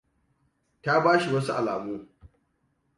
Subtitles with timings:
[0.83, 1.95] Ta ba shi wasu alamu.